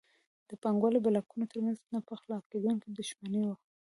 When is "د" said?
0.49-0.51